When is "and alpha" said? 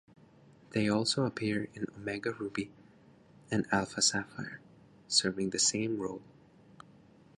3.51-4.01